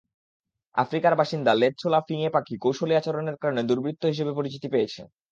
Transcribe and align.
আফ্রিকার 0.75 1.13
বাসিন্দা 1.15 1.51
লেজঝোলা 1.55 1.99
ফিঙে 2.07 2.29
পাখি 2.35 2.55
কৌশলী 2.57 2.93
আচরণের 2.95 3.37
কারণে 3.41 3.61
দুর্বৃত্ত 3.69 4.03
হিসেবে 4.11 4.31
পরিচিতি 4.37 4.67
পেয়েছে। 4.73 5.01